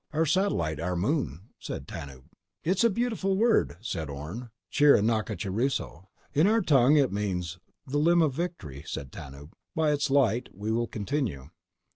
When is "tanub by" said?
9.11-9.91